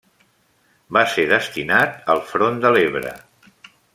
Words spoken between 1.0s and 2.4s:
ser destinat al